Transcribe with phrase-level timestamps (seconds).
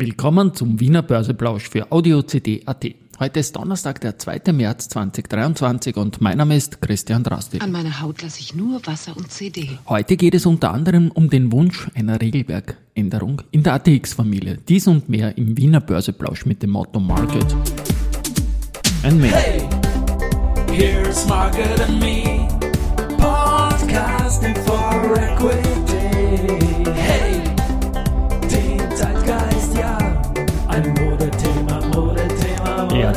[0.00, 2.86] Willkommen zum Wiener Börseplausch für Audio CD.at.
[3.18, 4.52] Heute ist Donnerstag, der 2.
[4.52, 7.60] März 2023 und mein Name ist Christian Drastik.
[7.64, 9.70] An meiner Haut lasse ich nur Wasser und CD.
[9.88, 14.58] Heute geht es unter anderem um den Wunsch einer Regelwerkänderung in der ATX-Familie.
[14.68, 17.56] Dies und mehr im Wiener Börseplausch mit dem Motto Market
[19.02, 19.32] and Me.
[19.32, 19.68] Hey,
[20.70, 22.46] here's Market and Me,
[23.18, 25.77] podcasting for Equity.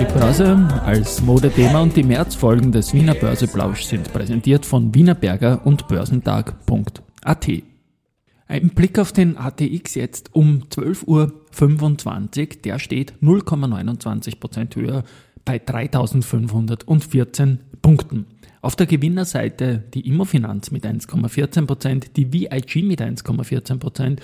[0.01, 5.87] Die Börse als Modethema und die Märzfolgen des Wiener Börseplausch sind präsentiert von Wienerberger und
[5.87, 7.47] Börsentag.at.
[8.47, 11.31] Ein Blick auf den ATX jetzt um 12.25 Uhr,
[12.63, 15.03] der steht 0,29% höher
[15.45, 18.25] bei 3514 Punkten.
[18.61, 24.17] Auf der Gewinnerseite die Immofinanz mit 1,14%, die VIG mit 1,14%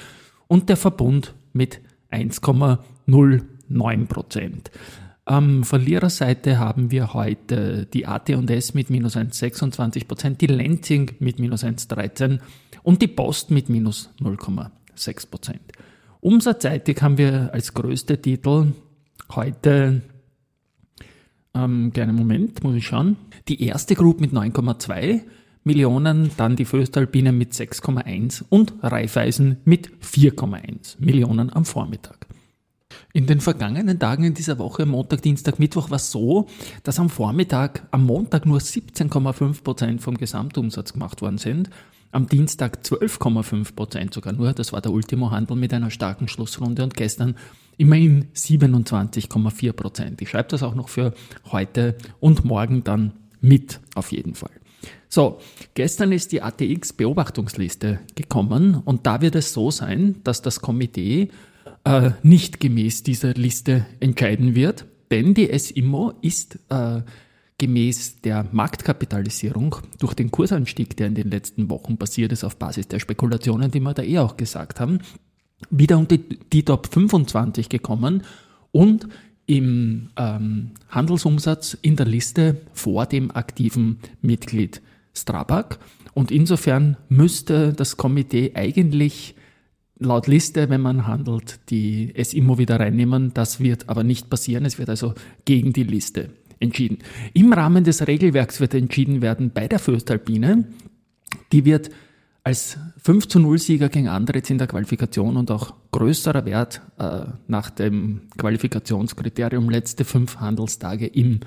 [0.48, 1.81] und der Verbund mit
[2.12, 4.72] 1,09%.
[5.27, 12.39] Am Verliererseite haben wir heute die AT&S mit minus 1,26%, die Lenzing mit minus 1,13%
[12.83, 15.55] und die Post mit minus 0,6%.
[16.22, 18.67] Umsatzseitig haben wir als größte Titel
[19.36, 20.02] heute
[21.53, 23.17] ähm, kleinen Moment, muss ich schauen.
[23.50, 25.23] Die erste Group mit 9,2
[25.66, 32.27] Millionen, dann die Föstalpine mit 6,1 und Raiffeisen mit 4,1 Millionen am Vormittag.
[33.13, 36.47] In den vergangenen Tagen in dieser Woche, Montag, Dienstag, Mittwoch, war es so,
[36.83, 41.69] dass am Vormittag, am Montag nur 17,5 Prozent vom Gesamtumsatz gemacht worden sind,
[42.11, 46.95] am Dienstag 12,5 Prozent sogar nur, das war der Ultimo-Handel mit einer starken Schlussrunde und
[46.95, 47.36] gestern
[47.77, 49.73] immerhin 27,4%.
[49.73, 50.21] Prozent.
[50.21, 51.14] Ich schreibe das auch noch für
[51.52, 54.52] heute und morgen dann mit, auf jeden Fall.
[55.09, 55.39] So,
[55.73, 61.30] gestern ist die ATX-Beobachtungsliste gekommen und da wird es so sein, dass das Komitee
[61.88, 67.02] äh, nicht gemäß dieser Liste entscheiden wird, denn die SIMO ist äh,
[67.57, 72.87] gemäß der Marktkapitalisierung durch den Kursanstieg, der in den letzten Wochen passiert ist auf Basis
[72.87, 74.99] der Spekulationen, die wir da eh auch gesagt haben,
[75.70, 78.23] wieder unter die Top 25 gekommen
[78.71, 79.08] und
[79.47, 84.81] im ähm, Handelsumsatz in der Liste vor dem aktiven Mitglied
[85.14, 85.80] Strabag.
[86.14, 89.36] Und insofern müsste das Komitee eigentlich
[89.99, 93.33] laut Liste, wenn man handelt, die es immer wieder reinnehmen.
[93.33, 94.65] Das wird aber nicht passieren.
[94.65, 95.13] Es wird also
[95.45, 96.99] gegen die Liste entschieden.
[97.33, 100.65] Im Rahmen des Regelwerks wird entschieden werden bei der Föstalpine.
[101.52, 101.89] Die wird
[102.43, 107.25] als 5 zu 0 Sieger gegen Andretz in der Qualifikation und auch größerer Wert äh,
[107.47, 111.41] nach dem Qualifikationskriterium letzte fünf Handelstage im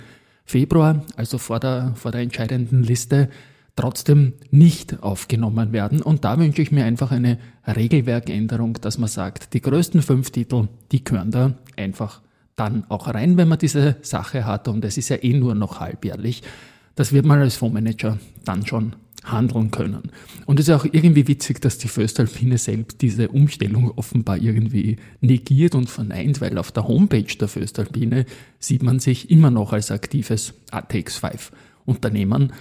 [0.44, 3.30] Februar, also vor der, vor der entscheidenden Liste,
[3.80, 6.02] trotzdem nicht aufgenommen werden.
[6.02, 10.68] Und da wünsche ich mir einfach eine Regelwerkänderung, dass man sagt, die größten fünf Titel,
[10.92, 12.20] die gehören da einfach
[12.56, 14.68] dann auch rein, wenn man diese Sache hat.
[14.68, 16.42] Und es ist ja eh nur noch halbjährlich.
[16.94, 20.10] Das wird man als Fondsmanager dann schon handeln können.
[20.44, 25.74] Und es ist auch irgendwie witzig, dass die Föstalpine selbst diese Umstellung offenbar irgendwie negiert
[25.74, 28.26] und verneint, weil auf der Homepage der Föstalpine
[28.58, 31.50] sieht man sich immer noch als aktives ATX5
[31.86, 32.52] Unternehmen.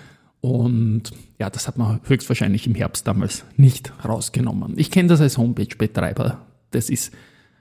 [0.41, 4.73] Und ja, das hat man höchstwahrscheinlich im Herbst damals nicht rausgenommen.
[4.77, 6.45] Ich kenne das als Homepage-Betreiber.
[6.72, 7.11] Das ist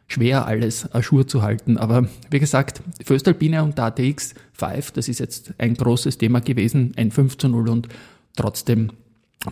[0.06, 1.76] schwer, alles Aschur zu halten.
[1.76, 7.10] Aber wie gesagt, Föstalpine und ATX 5, das ist jetzt ein großes Thema gewesen, ein
[7.10, 7.88] 5 zu 0 und
[8.36, 8.92] trotzdem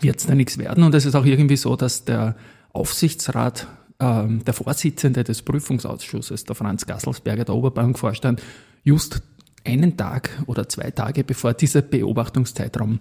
[0.00, 0.84] wird es da nichts werden.
[0.84, 2.37] Und es ist auch irgendwie so, dass der
[2.72, 3.66] Aufsichtsrat,
[3.98, 8.43] äh, der Vorsitzende des Prüfungsausschusses, der Franz Gasselsberger, der Oberbankvorstand,
[8.84, 9.22] just
[9.66, 13.00] einen Tag oder zwei Tage bevor dieser Beobachtungszeitraum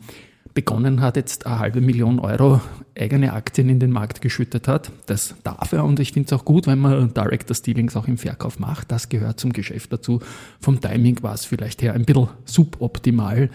[0.54, 2.62] begonnen hat, jetzt eine halbe Million Euro
[2.98, 4.92] eigene Aktien in den Markt geschüttet hat.
[5.06, 8.18] Das darf er und ich finde es auch gut, wenn man Director Stealings auch im
[8.18, 8.92] Verkauf macht.
[8.92, 10.22] Das gehört zum Geschäft dazu.
[10.62, 13.50] Vom Timing war es vielleicht her ein bisschen suboptimal,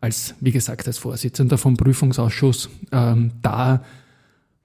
[0.00, 3.82] als, wie gesagt, als Vorsitzender vom Prüfungsausschuss ähm, da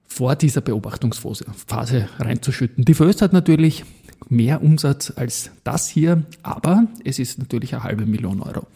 [0.06, 2.84] vor dieser Beobachtungsphase reinzuschütten.
[2.84, 3.84] Die First hat natürlich
[4.28, 8.66] mehr Umsatz als das hier, aber es ist natürlich eine halbe Million Euro.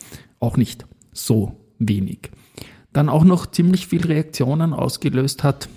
[0.41, 2.31] Auch nicht so wenig.
[2.93, 5.69] Dann auch noch ziemlich viel Reaktionen ausgelöst hat.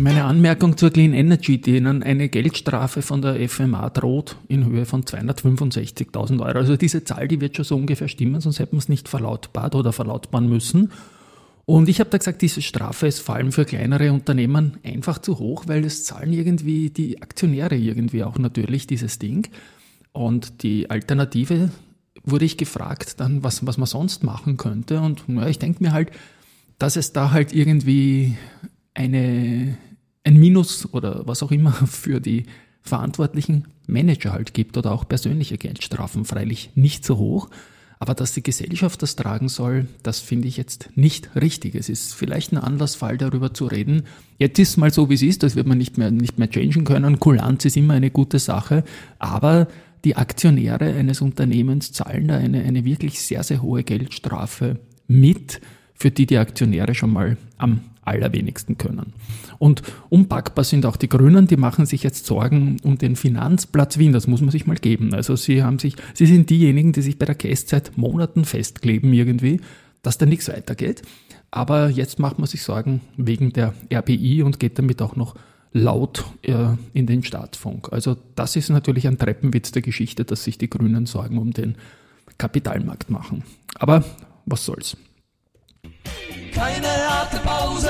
[0.00, 5.02] Meine Anmerkung zur Clean Energy, denen eine Geldstrafe von der FMA droht in Höhe von
[5.02, 6.56] 265.000 Euro.
[6.56, 9.74] Also diese Zahl, die wird schon so ungefähr stimmen, sonst hätten wir es nicht verlautbart
[9.74, 10.92] oder verlautbaren müssen.
[11.68, 15.38] Und ich habe da gesagt, diese Strafe ist vor allem für kleinere Unternehmen einfach zu
[15.38, 19.48] hoch, weil es zahlen irgendwie die Aktionäre irgendwie auch natürlich dieses Ding.
[20.12, 21.70] Und die Alternative
[22.24, 25.02] wurde ich gefragt, dann was, was man sonst machen könnte.
[25.02, 26.10] Und ja, ich denke mir halt,
[26.78, 28.38] dass es da halt irgendwie
[28.94, 29.76] eine,
[30.24, 32.46] ein Minus oder was auch immer für die
[32.80, 37.50] verantwortlichen Manager halt gibt oder auch persönliche Geldstrafen, freilich nicht so hoch.
[37.98, 41.74] Aber dass die Gesellschaft das tragen soll, das finde ich jetzt nicht richtig.
[41.74, 44.04] Es ist vielleicht ein Anlassfall, darüber zu reden.
[44.38, 46.48] Jetzt ist es mal so, wie es ist, das wird man nicht mehr, nicht mehr
[46.48, 47.18] changen können.
[47.18, 48.84] Kulanz ist immer eine gute Sache.
[49.18, 49.66] Aber
[50.04, 54.78] die Aktionäre eines Unternehmens zahlen da eine, eine wirklich sehr, sehr hohe Geldstrafe
[55.08, 55.60] mit,
[55.94, 59.12] für die die Aktionäre schon mal am allerwenigsten können.
[59.58, 64.12] Und unpackbar sind auch die Grünen, die machen sich jetzt Sorgen um den Finanzplatz Wien,
[64.12, 65.14] das muss man sich mal geben.
[65.14, 69.12] Also sie haben sich, sie sind diejenigen, die sich bei der Käst seit Monaten festkleben
[69.12, 69.60] irgendwie,
[70.02, 71.02] dass da nichts weitergeht.
[71.50, 75.34] Aber jetzt macht man sich Sorgen wegen der RBI und geht damit auch noch
[75.72, 76.54] laut äh,
[76.92, 77.92] in den Staatsfunk.
[77.92, 81.76] Also das ist natürlich ein Treppenwitz der Geschichte, dass sich die Grünen Sorgen um den
[82.36, 83.44] Kapitalmarkt machen.
[83.74, 84.04] Aber
[84.46, 84.96] was soll's.
[86.52, 87.87] Keine harte Pause,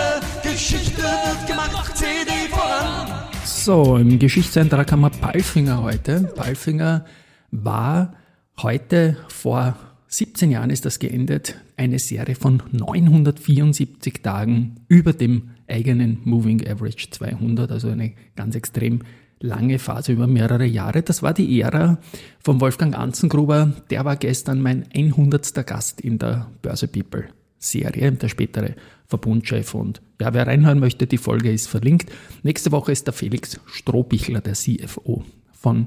[0.58, 3.06] Geschichte wird gemacht, CD voran.
[3.44, 6.32] So, im Geschichtseintrag haben wir Palfinger heute.
[6.34, 7.05] Palfinger
[7.52, 8.16] war
[8.60, 9.76] heute vor
[10.08, 17.11] 17 Jahren ist das geendet, eine Serie von 974 Tagen über dem eigenen Moving Average
[17.12, 19.02] 200, also eine ganz extrem
[19.38, 21.02] lange Phase über mehrere Jahre.
[21.02, 21.99] Das war die Ära
[22.40, 23.75] von Wolfgang Anzengruber.
[23.90, 25.64] Der war gestern mein 100.
[25.64, 27.28] Gast in der Börse People
[27.58, 28.75] Serie, der spätere
[29.08, 29.75] Verbundchef.
[29.75, 32.10] Und ja, wer reinhören möchte, die Folge ist verlinkt.
[32.43, 35.87] Nächste Woche ist der Felix Strohbichler, der CFO von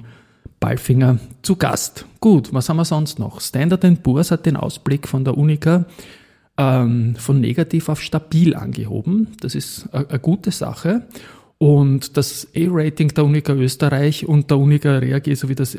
[0.59, 2.05] Balfinger, zu Gast.
[2.19, 3.41] Gut, was haben wir sonst noch?
[3.41, 5.85] Standard Poor's hat den Ausblick von der Unica
[6.57, 9.29] ähm, von negativ auf stabil angehoben.
[9.39, 11.07] Das ist eine gute Sache.
[11.57, 15.77] Und das A-Rating der Unica Österreich und der Unica Reag sowie das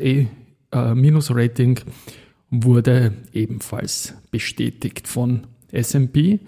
[0.71, 1.79] A-Rating
[2.49, 6.39] wurde ebenfalls bestätigt von S&P.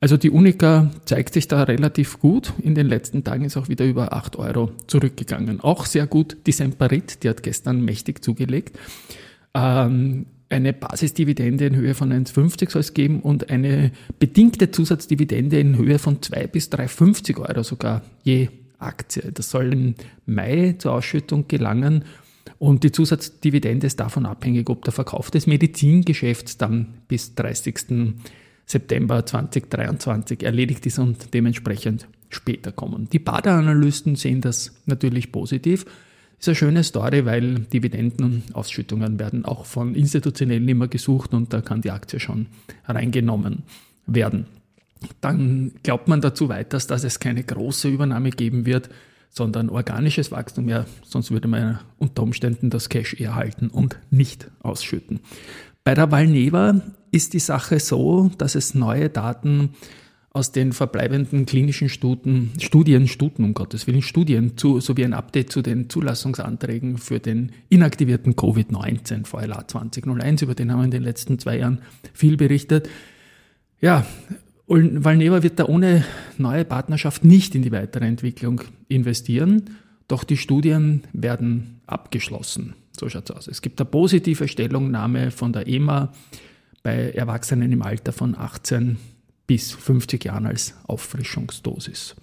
[0.00, 2.52] Also die Unica zeigt sich da relativ gut.
[2.62, 5.60] In den letzten Tagen ist auch wieder über 8 Euro zurückgegangen.
[5.60, 8.78] Auch sehr gut die Semperit, die hat gestern mächtig zugelegt.
[9.54, 15.76] Ähm, eine Basisdividende in Höhe von 1,50 soll es geben und eine bedingte Zusatzdividende in
[15.76, 18.48] Höhe von 2 bis 3,50 Euro sogar je
[18.78, 19.32] Aktie.
[19.32, 19.94] Das soll im
[20.24, 22.04] Mai zur Ausschüttung gelangen
[22.58, 28.14] und die Zusatzdividende ist davon abhängig, ob der Verkauf des Medizingeschäfts dann bis 30.
[28.68, 33.08] September 2023 erledigt ist und dementsprechend später kommen.
[33.10, 35.86] Die Badeanalysten sehen das natürlich positiv.
[36.38, 41.52] Ist eine schöne Story, weil Dividenden und Ausschüttungen werden auch von Institutionellen immer gesucht und
[41.52, 42.46] da kann die Aktie schon
[42.84, 43.64] reingenommen
[44.06, 44.46] werden.
[45.20, 48.90] Dann glaubt man dazu weiter, dass es keine große Übernahme geben wird,
[49.30, 50.68] sondern organisches Wachstum.
[50.68, 55.20] Ja, sonst würde man unter Umständen das Cash eher halten und nicht ausschütten.
[55.84, 59.70] Bei der Valneva ist die Sache so, dass es neue Daten
[60.30, 65.50] aus den verbleibenden klinischen Studien, Studien, Studien, um Gottes Willen, Studien zu, sowie ein Update
[65.50, 71.02] zu den Zulassungsanträgen für den inaktivierten Covid-19 VLA 2001, über den haben wir in den
[71.02, 71.80] letzten zwei Jahren
[72.12, 72.88] viel berichtet.
[73.80, 74.06] Ja,
[74.66, 76.04] Valneva wird da ohne
[76.36, 79.70] neue Partnerschaft nicht in die weitere Entwicklung investieren,
[80.08, 82.74] doch die Studien werden abgeschlossen.
[82.98, 83.48] So schaut's aus.
[83.48, 86.12] Es gibt eine positive Stellungnahme von der EMA
[86.88, 88.96] bei Erwachsenen im Alter von 18
[89.46, 92.16] bis 50 Jahren als Auffrischungsdosis.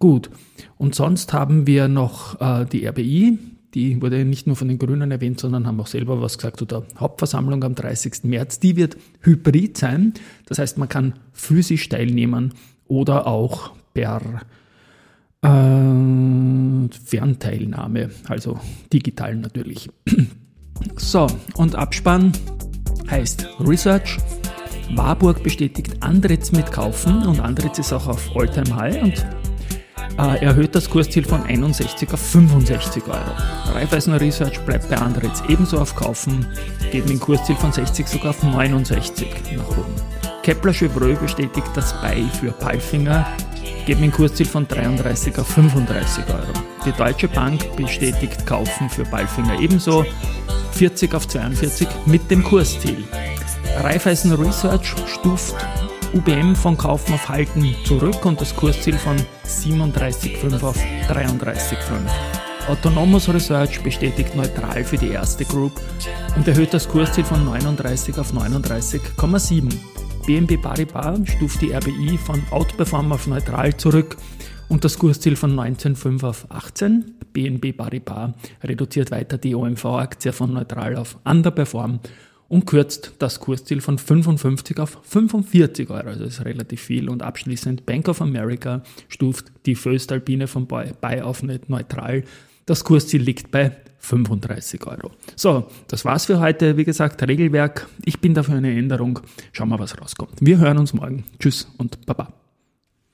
[0.00, 0.28] Gut,
[0.76, 3.38] und sonst haben wir noch äh, die RBI,
[3.74, 6.64] die wurde nicht nur von den Grünen erwähnt, sondern haben auch selber was gesagt zu
[6.64, 8.24] der Hauptversammlung am 30.
[8.24, 8.58] März.
[8.58, 10.14] Die wird hybrid sein,
[10.46, 12.54] das heißt, man kann physisch teilnehmen
[12.88, 14.20] oder auch per
[15.42, 18.58] äh, Fernteilnahme, also
[18.92, 19.88] digital natürlich.
[20.96, 22.30] So, und Abspann
[23.10, 24.18] heißt Research.
[24.94, 29.26] Warburg bestätigt Andritz mit Kaufen und Andritz ist auch auf Alltime High und
[30.18, 33.18] äh, erhöht das Kursziel von 61 auf 65 Euro.
[33.74, 36.46] Raiffeisen Research bleibt bei Andritz ebenso auf Kaufen,
[36.90, 39.94] geht mit dem Kursziel von 60 sogar auf 69 nach oben.
[40.42, 43.26] Kepler Chevreux bestätigt das Buy für Palfinger,
[43.96, 46.52] mit dem Kursziel von 33 auf 35 Euro.
[46.84, 50.04] Die Deutsche Bank bestätigt Kaufen für Palfinger ebenso,
[50.72, 53.04] 40 auf 42 mit dem Kursziel.
[53.82, 55.56] Raiffeisen Research stuft
[56.12, 59.16] UBM von Kaufen auf Halten zurück und das Kursziel von
[59.46, 60.76] 37,5 auf
[61.08, 61.68] 33,5.
[62.68, 65.80] Autonomous Research bestätigt neutral für die erste Group
[66.36, 69.97] und erhöht das Kursziel von 39 auf 39,7.
[70.28, 74.18] BNB Paribas stuft die RBI von Outperform auf neutral zurück
[74.68, 77.14] und das Kursziel von 19,5 auf 18.
[77.32, 78.32] BNB Paribas
[78.62, 82.00] reduziert weiter die OMV-Aktie von neutral auf underperform
[82.48, 86.08] und kürzt das Kursziel von 55 auf 45 Euro.
[86.08, 87.08] Also das ist relativ viel.
[87.08, 92.24] Und abschließend Bank of America stuft die Föstalpine von Buy auf neutral.
[92.68, 95.10] Das Kursziel liegt bei 35 Euro.
[95.36, 96.76] So, das war's für heute.
[96.76, 97.88] Wie gesagt, Regelwerk.
[98.04, 99.20] Ich bin dafür eine Änderung.
[99.52, 100.34] Schauen wir, was rauskommt.
[100.40, 101.24] Wir hören uns morgen.
[101.38, 102.37] Tschüss und Baba.